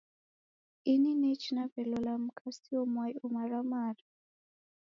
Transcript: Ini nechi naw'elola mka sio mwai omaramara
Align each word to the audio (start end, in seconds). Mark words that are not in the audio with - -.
Ini 0.93 1.11
nechi 1.21 1.49
naw'elola 1.55 2.13
mka 2.25 2.45
sio 2.59 2.81
mwai 2.93 3.13
omaramara 3.25 4.03